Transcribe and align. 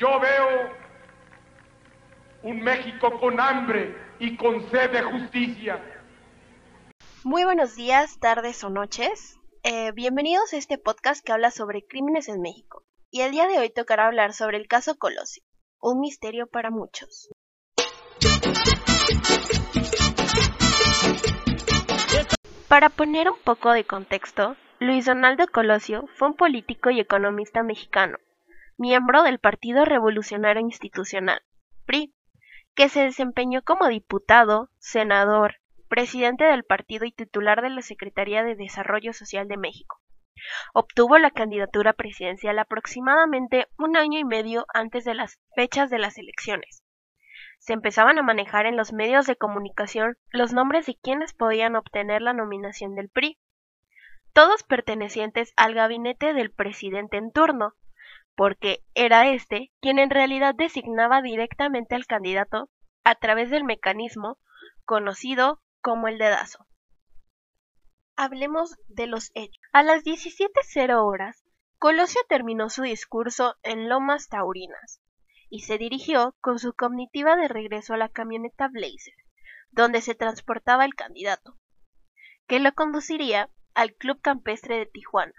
Yo 0.00 0.18
veo 0.18 0.70
un 2.42 2.62
México 2.62 3.20
con 3.20 3.38
hambre 3.38 3.94
y 4.18 4.34
con 4.34 4.70
sed 4.70 4.92
de 4.92 5.02
justicia. 5.02 5.78
Muy 7.22 7.44
buenos 7.44 7.76
días, 7.76 8.18
tardes 8.18 8.64
o 8.64 8.70
noches. 8.70 9.38
Eh, 9.62 9.92
bienvenidos 9.92 10.54
a 10.54 10.56
este 10.56 10.78
podcast 10.78 11.22
que 11.22 11.32
habla 11.32 11.50
sobre 11.50 11.86
crímenes 11.86 12.30
en 12.30 12.40
México. 12.40 12.82
Y 13.10 13.20
el 13.20 13.32
día 13.32 13.46
de 13.46 13.58
hoy 13.58 13.68
tocará 13.68 14.06
hablar 14.06 14.32
sobre 14.32 14.56
el 14.56 14.68
caso 14.68 14.96
Colosio, 14.96 15.42
un 15.80 16.00
misterio 16.00 16.46
para 16.46 16.70
muchos. 16.70 17.28
Para 22.68 22.88
poner 22.88 23.28
un 23.28 23.38
poco 23.44 23.72
de 23.72 23.84
contexto, 23.84 24.56
Luis 24.78 25.04
Donaldo 25.04 25.46
Colosio 25.48 26.06
fue 26.16 26.28
un 26.28 26.36
político 26.36 26.88
y 26.88 27.00
economista 27.00 27.62
mexicano, 27.62 28.16
miembro 28.80 29.22
del 29.22 29.38
Partido 29.38 29.84
Revolucionario 29.84 30.62
Institucional, 30.62 31.42
PRI, 31.84 32.14
que 32.74 32.88
se 32.88 33.02
desempeñó 33.02 33.60
como 33.62 33.88
diputado, 33.88 34.70
senador, 34.78 35.56
presidente 35.88 36.44
del 36.44 36.64
partido 36.64 37.04
y 37.04 37.12
titular 37.12 37.60
de 37.60 37.68
la 37.68 37.82
Secretaría 37.82 38.42
de 38.42 38.54
Desarrollo 38.54 39.12
Social 39.12 39.48
de 39.48 39.58
México. 39.58 40.00
Obtuvo 40.72 41.18
la 41.18 41.30
candidatura 41.30 41.92
presidencial 41.92 42.58
aproximadamente 42.58 43.66
un 43.76 43.98
año 43.98 44.18
y 44.18 44.24
medio 44.24 44.64
antes 44.72 45.04
de 45.04 45.12
las 45.12 45.38
fechas 45.54 45.90
de 45.90 45.98
las 45.98 46.16
elecciones. 46.16 46.82
Se 47.58 47.74
empezaban 47.74 48.18
a 48.18 48.22
manejar 48.22 48.64
en 48.64 48.78
los 48.78 48.94
medios 48.94 49.26
de 49.26 49.36
comunicación 49.36 50.16
los 50.30 50.54
nombres 50.54 50.86
de 50.86 50.96
quienes 50.96 51.34
podían 51.34 51.76
obtener 51.76 52.22
la 52.22 52.32
nominación 52.32 52.94
del 52.94 53.10
PRI, 53.10 53.38
todos 54.32 54.62
pertenecientes 54.62 55.52
al 55.56 55.74
gabinete 55.74 56.32
del 56.32 56.50
presidente 56.50 57.18
en 57.18 57.30
turno, 57.30 57.74
porque 58.40 58.82
era 58.94 59.28
éste 59.28 59.70
quien 59.82 59.98
en 59.98 60.08
realidad 60.08 60.54
designaba 60.54 61.20
directamente 61.20 61.94
al 61.94 62.06
candidato 62.06 62.70
a 63.04 63.14
través 63.14 63.50
del 63.50 63.64
mecanismo 63.64 64.38
conocido 64.86 65.60
como 65.82 66.08
el 66.08 66.16
dedazo. 66.16 66.66
Hablemos 68.16 68.78
de 68.88 69.08
los 69.08 69.30
hechos. 69.34 69.60
A 69.74 69.82
las 69.82 70.04
17.00 70.04 71.06
horas, 71.06 71.44
Colosio 71.76 72.22
terminó 72.30 72.70
su 72.70 72.80
discurso 72.80 73.56
en 73.62 73.90
Lomas 73.90 74.28
Taurinas 74.28 75.02
y 75.50 75.60
se 75.60 75.76
dirigió 75.76 76.34
con 76.40 76.58
su 76.58 76.72
comitiva 76.72 77.36
de 77.36 77.46
regreso 77.46 77.92
a 77.92 77.98
la 77.98 78.08
camioneta 78.08 78.68
Blazer, 78.68 79.16
donde 79.70 80.00
se 80.00 80.14
transportaba 80.14 80.86
el 80.86 80.94
candidato, 80.94 81.58
que 82.46 82.58
lo 82.58 82.72
conduciría 82.72 83.50
al 83.74 83.92
Club 83.92 84.18
Campestre 84.22 84.78
de 84.78 84.86
Tijuana. 84.86 85.34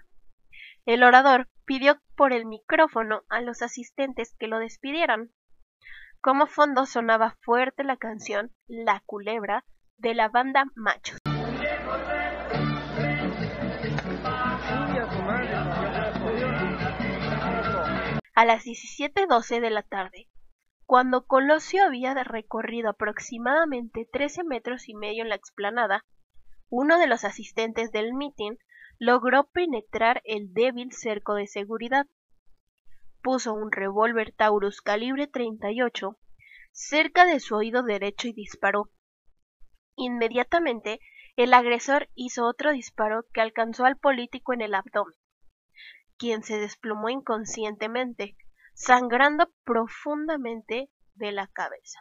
El 0.86 1.02
orador 1.02 1.48
pidió 1.64 2.00
por 2.16 2.32
el 2.32 2.46
micrófono 2.46 3.22
a 3.28 3.40
los 3.40 3.62
asistentes 3.62 4.34
que 4.38 4.46
lo 4.46 4.58
despidieran. 4.58 5.30
Como 6.20 6.46
fondo 6.46 6.86
sonaba 6.86 7.36
fuerte 7.40 7.84
la 7.84 7.96
canción 7.96 8.52
La 8.66 9.02
Culebra 9.06 9.64
de 9.96 10.14
la 10.14 10.28
banda 10.28 10.64
Machos. 10.74 11.18
A 18.34 18.44
las 18.44 18.64
17.12 18.64 19.60
de 19.60 19.70
la 19.70 19.82
tarde, 19.82 20.28
cuando 20.86 21.26
Colosio 21.26 21.84
había 21.84 22.14
recorrido 22.14 22.90
aproximadamente 22.90 24.08
13 24.10 24.44
metros 24.44 24.88
y 24.88 24.94
medio 24.94 25.22
en 25.22 25.28
la 25.28 25.36
explanada, 25.36 26.04
uno 26.68 26.98
de 26.98 27.06
los 27.06 27.24
asistentes 27.24 27.92
del 27.92 28.14
mitin 28.14 28.58
logró 29.04 29.48
penetrar 29.48 30.22
el 30.24 30.54
débil 30.54 30.92
cerco 30.92 31.34
de 31.34 31.48
seguridad. 31.48 32.06
Puso 33.20 33.52
un 33.52 33.72
revólver 33.72 34.30
Taurus 34.30 34.80
calibre 34.80 35.26
38 35.26 36.16
cerca 36.70 37.24
de 37.24 37.40
su 37.40 37.56
oído 37.56 37.82
derecho 37.82 38.28
y 38.28 38.32
disparó. 38.32 38.92
Inmediatamente, 39.96 41.00
el 41.34 41.52
agresor 41.52 42.10
hizo 42.14 42.46
otro 42.46 42.70
disparo 42.70 43.24
que 43.32 43.40
alcanzó 43.40 43.86
al 43.86 43.98
político 43.98 44.52
en 44.52 44.60
el 44.60 44.72
abdomen, 44.72 45.18
quien 46.16 46.44
se 46.44 46.60
desplomó 46.60 47.08
inconscientemente, 47.08 48.36
sangrando 48.72 49.52
profundamente 49.64 50.90
de 51.16 51.32
la 51.32 51.48
cabeza. 51.48 51.98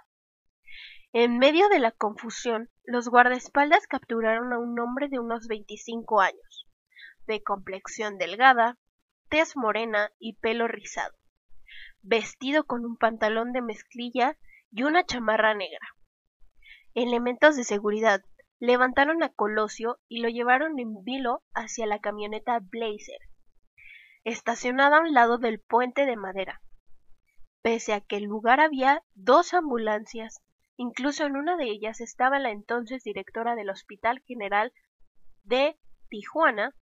En 1.14 1.40
medio 1.40 1.68
de 1.70 1.80
la 1.80 1.94
confusión, 1.94 2.70
los 2.84 3.10
guardaespaldas 3.10 3.88
capturaron 3.88 4.54
a 4.54 4.60
un 4.60 4.80
hombre 4.80 5.08
de 5.08 5.18
unos 5.18 5.48
25 5.48 6.22
años, 6.22 6.68
de 7.28 7.42
complexión 7.42 8.18
delgada, 8.18 8.78
tez 9.30 9.56
morena 9.56 10.12
y 10.20 10.34
pelo 10.34 10.68
rizado, 10.68 11.18
vestido 12.02 12.66
con 12.66 12.86
un 12.86 12.98
pantalón 12.98 13.54
de 13.54 13.62
mezclilla 13.62 14.38
y 14.72 14.84
una 14.84 15.06
chamarra 15.06 15.54
negra. 15.54 15.96
Elementos 16.94 17.56
de 17.56 17.64
seguridad 17.64 18.22
levantaron 18.60 19.24
a 19.24 19.30
Colosio 19.30 20.00
y 20.08 20.22
lo 20.22 20.30
llevaron 20.30 20.80
en 20.80 21.04
vilo 21.04 21.44
hacia 21.54 21.86
la 21.86 22.00
camioneta 22.00 22.60
Blazer, 22.62 23.20
estacionada 24.24 24.98
a 24.98 25.02
un 25.02 25.14
lado 25.14 25.38
del 25.38 25.60
puente 25.60 26.06
de 26.06 26.16
madera. 26.16 26.62
Pese 27.62 27.94
a 27.94 28.02
que 28.02 28.18
el 28.18 28.24
lugar 28.24 28.60
había 28.60 29.04
dos 29.14 29.54
ambulancias 29.54 30.42
Incluso 30.82 31.28
en 31.28 31.38
una 31.38 31.58
de 31.58 31.66
ellas 31.66 32.02
estaba 32.02 32.40
la 32.40 32.50
entonces 32.50 33.04
directora 33.04 33.54
del 33.54 33.70
Hospital 33.70 34.24
General 34.26 34.74
de 35.44 35.78
Tijuana, 36.10 36.74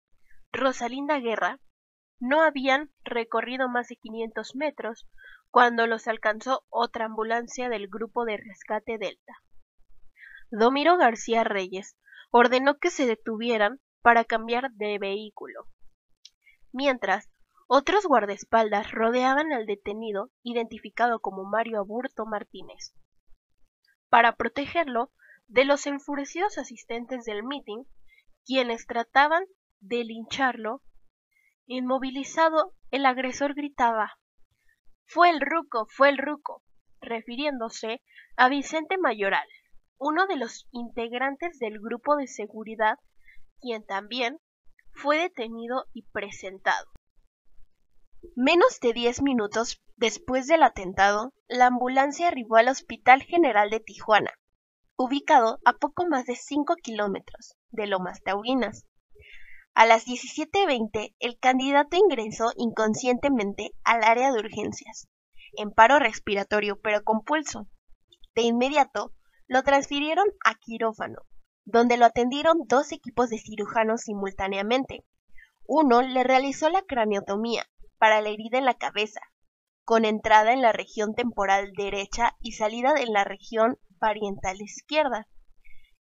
Rosalinda 0.59 1.19
Guerra. 1.21 1.61
No 2.21 2.43
habían 2.43 2.91
recorrido 3.05 3.69
más 3.69 3.89
de 3.89 3.97
500 3.97 4.57
metros 4.57 5.07
cuando 5.51 5.87
los 5.87 6.09
alcanzó 6.09 6.65
otra 6.69 7.07
ambulancia 7.07 7.69
del 7.69 7.89
Grupo 7.89 8.25
de 8.25 8.37
Rescate 8.37 8.99
Delta. 8.99 9.35
Domiro 10.51 10.97
García 10.99 11.45
Reyes 11.45 11.97
ordenó 12.31 12.79
que 12.79 12.91
se 12.91 13.07
detuvieran 13.07 13.81
para 14.03 14.25
cambiar 14.25 14.73
de 14.73 14.99
vehículo. 14.99 15.67
Mientras, 16.73 17.31
otros 17.69 18.05
guardaespaldas 18.07 18.91
rodeaban 18.91 19.53
al 19.53 19.67
detenido, 19.67 20.31
identificado 20.43 21.21
como 21.21 21.45
Mario 21.45 21.79
Aburto 21.79 22.27
Martínez 22.27 22.93
para 24.09 24.37
protegerlo 24.37 25.13
de 25.47 25.65
los 25.65 25.87
enfurecidos 25.87 26.59
asistentes 26.59 27.25
del 27.25 27.43
mitin, 27.43 27.87
quienes 28.45 28.87
trataban 28.87 29.45
de 29.81 30.05
lincharlo. 30.05 30.83
Inmovilizado, 31.67 32.75
el 32.91 33.07
agresor 33.07 33.55
gritaba 33.55 34.19
Fue 35.07 35.31
el 35.31 35.41
ruco, 35.41 35.87
fue 35.91 36.09
el 36.09 36.19
ruco, 36.19 36.63
refiriéndose 37.01 38.03
a 38.37 38.49
Vicente 38.49 38.99
Mayoral, 38.99 39.47
uno 39.99 40.27
de 40.27 40.37
los 40.37 40.67
integrantes 40.71 41.59
del 41.59 41.79
grupo 41.81 42.17
de 42.17 42.27
seguridad, 42.27 42.99
quien 43.61 43.85
también 43.85 44.39
fue 44.93 45.19
detenido 45.19 45.87
y 45.93 46.03
presentado. 46.03 46.87
Menos 48.35 48.81
de 48.81 48.93
diez 48.93 49.23
minutos 49.23 49.81
después 49.97 50.47
del 50.47 50.63
atentado, 50.63 51.33
la 51.47 51.67
ambulancia 51.67 52.29
arribó 52.29 52.57
al 52.57 52.69
Hospital 52.69 53.23
General 53.23 53.71
de 53.71 53.81
Tijuana, 53.81 54.33
ubicado 54.97 55.61
a 55.65 55.75
poco 55.75 56.07
más 56.07 56.27
de 56.27 56.35
cinco 56.35 56.75
kilómetros 56.75 57.57
de 57.71 57.87
Lomas 57.87 58.21
Taurinas. 58.23 58.88
A 59.79 59.87
las 59.87 60.07
17.20, 60.07 61.15
el 61.21 61.39
candidato 61.39 61.97
ingresó 61.97 62.51
inconscientemente 62.57 63.71
al 63.85 64.03
área 64.03 64.33
de 64.33 64.41
urgencias, 64.41 65.07
en 65.57 65.71
paro 65.71 66.01
respiratorio 66.01 66.81
pero 66.81 67.05
con 67.05 67.23
pulso. 67.23 67.69
De 68.35 68.43
inmediato, 68.43 69.13
lo 69.47 69.63
transfirieron 69.63 70.27
a 70.45 70.57
quirófano, 70.57 71.21
donde 71.65 71.97
lo 71.97 72.07
atendieron 72.07 72.65
dos 72.67 72.91
equipos 72.91 73.31
de 73.31 73.39
cirujanos 73.39 74.01
simultáneamente. 74.01 75.05
Uno 75.65 76.03
le 76.03 76.25
realizó 76.25 76.69
la 76.71 76.83
craniotomía 76.83 77.65
para 77.99 78.21
la 78.21 78.31
herida 78.31 78.59
en 78.59 78.65
la 78.65 78.75
cabeza, 78.75 79.21
con 79.85 80.05
entrada 80.05 80.53
en 80.53 80.61
la 80.61 80.73
región 80.73 81.15
temporal 81.15 81.71
derecha 81.77 82.37
y 82.41 82.55
salida 82.55 82.95
en 82.99 83.13
la 83.13 83.23
región 83.23 83.79
pariental 84.01 84.61
izquierda, 84.61 85.29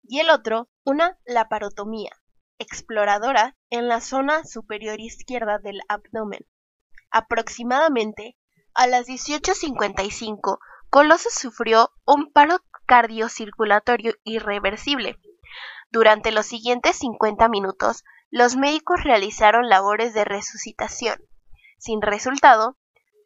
y 0.01 0.17
el 0.17 0.31
otro 0.31 0.67
una 0.83 1.19
laparotomía 1.27 2.09
exploradora 2.59 3.55
en 3.69 3.87
la 3.87 4.01
zona 4.01 4.43
superior 4.45 4.99
izquierda 4.99 5.59
del 5.59 5.81
abdomen. 5.87 6.45
Aproximadamente 7.11 8.35
a 8.73 8.87
las 8.87 9.07
18.55, 9.07 10.59
Coloso 10.89 11.29
sufrió 11.31 11.91
un 12.05 12.31
paro 12.31 12.59
cardiocirculatorio 12.85 14.13
irreversible. 14.23 15.17
Durante 15.89 16.31
los 16.31 16.45
siguientes 16.45 16.97
50 16.97 17.49
minutos, 17.49 18.03
los 18.29 18.55
médicos 18.55 19.03
realizaron 19.03 19.69
labores 19.69 20.13
de 20.13 20.25
resucitación, 20.25 21.17
sin 21.77 22.01
resultado, 22.01 22.75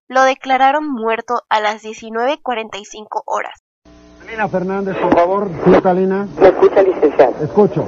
lo 0.08 0.24
declararon 0.24 0.92
muerto 0.92 1.44
a 1.50 1.62
las 1.62 1.84
19.45 1.84 3.24
horas. 3.26 3.64
Talina 4.20 4.48
Fernández, 4.50 4.98
por 4.98 5.14
favor. 5.14 5.50
Sí, 5.66 5.72
Talina. 5.82 6.28
¿Me 6.40 6.50
escucha, 6.50 6.84
licenciado? 6.84 7.44
Escucho. 7.44 7.86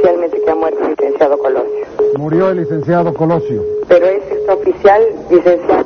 Oficialmente 0.00 0.40
que 0.42 0.50
ha 0.50 0.54
muerto 0.54 0.80
el 0.82 0.90
licenciado 0.90 1.38
Colosio. 1.38 1.86
Murió 2.16 2.50
el 2.50 2.58
licenciado 2.58 3.14
Colosio. 3.14 3.62
Pero 3.88 4.06
es 4.06 4.22
extraoficial, 4.32 5.02
licenciado. 5.30 5.84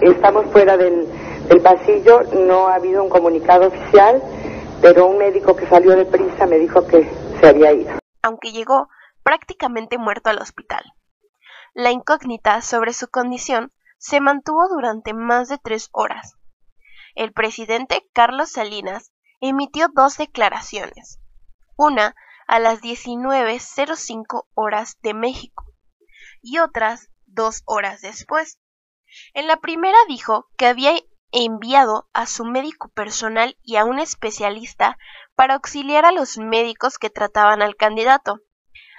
Estamos 0.00 0.46
fuera 0.46 0.76
del, 0.76 1.06
del 1.48 1.60
pasillo, 1.60 2.22
no 2.46 2.68
ha 2.68 2.74
habido 2.74 3.02
un 3.02 3.08
comunicado 3.08 3.68
oficial, 3.68 4.22
pero 4.80 5.06
un 5.06 5.18
médico 5.18 5.56
que 5.56 5.66
salió 5.66 5.96
de 5.96 6.04
prisa 6.04 6.46
me 6.46 6.58
dijo 6.58 6.86
que 6.86 7.08
se 7.40 7.46
había 7.48 7.72
ido. 7.72 7.92
aunque 8.22 8.52
llegó 8.52 8.88
prácticamente 9.22 9.96
muerto 9.96 10.30
al 10.30 10.38
hospital. 10.38 10.82
La 11.72 11.92
incógnita 11.92 12.60
sobre 12.62 12.92
su 12.92 13.08
condición 13.08 13.72
se 13.96 14.20
mantuvo 14.20 14.68
durante 14.68 15.14
más 15.14 15.48
de 15.48 15.58
tres 15.58 15.88
horas. 15.92 16.34
El 17.14 17.32
presidente 17.32 18.06
Carlos 18.12 18.50
Salinas 18.50 19.12
emitió 19.40 19.88
dos 19.94 20.18
declaraciones, 20.18 21.20
una 21.76 22.14
a 22.48 22.58
las 22.58 22.80
19.05 22.80 24.46
horas 24.54 24.98
de 25.02 25.14
México 25.14 25.66
y 26.42 26.58
otras 26.58 27.10
dos 27.26 27.62
horas 27.66 28.00
después. 28.00 28.58
En 29.34 29.46
la 29.46 29.58
primera 29.58 29.98
dijo 30.08 30.48
que 30.56 30.66
había 30.66 30.92
enviado 31.30 32.08
a 32.14 32.26
su 32.26 32.44
médico 32.46 32.88
personal 32.88 33.56
y 33.62 33.76
a 33.76 33.84
un 33.84 33.98
especialista 33.98 34.96
para 35.34 35.54
auxiliar 35.54 36.06
a 36.06 36.12
los 36.12 36.38
médicos 36.38 36.98
que 36.98 37.10
trataban 37.10 37.60
al 37.60 37.76
candidato, 37.76 38.40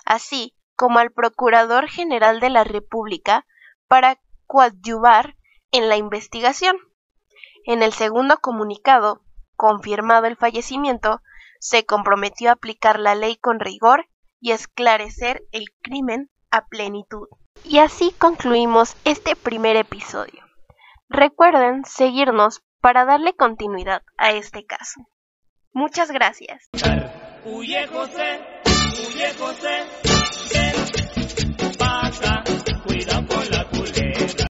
así 0.06 0.56
como 0.76 1.00
al 1.00 1.12
Procurador 1.12 1.90
General 1.90 2.40
de 2.40 2.52
la 2.52 2.64
República 2.64 3.48
para 3.88 4.22
coadyuvar 4.46 5.36
en 5.72 5.90
la 5.90 5.98
investigación. 5.98 6.78
En 7.66 7.82
el 7.82 7.94
segundo 7.94 8.38
comunicado, 8.38 9.24
confirmado 9.56 10.28
el 10.28 10.38
fallecimiento, 10.38 11.22
se 11.60 11.86
comprometió 11.86 12.50
a 12.50 12.54
aplicar 12.54 13.00
la 13.00 13.16
ley 13.16 13.36
con 13.38 13.60
rigor 13.60 14.08
y 14.40 14.52
esclarecer 14.52 15.44
el 15.52 15.66
crimen 15.82 16.30
a 16.50 16.66
plenitud. 16.66 17.28
Y 17.64 17.80
así 17.80 18.14
concluimos 18.18 18.96
este 19.06 19.36
primer 19.36 19.76
episodio. 19.76 20.44
Recuerden 21.10 21.84
seguirnos 21.86 22.62
para 22.82 23.06
darle 23.06 23.34
continuidad 23.34 24.04
a 24.18 24.32
este 24.32 24.66
caso. 24.66 25.02
Muchas 25.74 26.12
gracias. 26.12 26.70